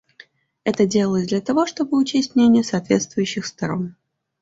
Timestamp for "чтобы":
1.67-1.95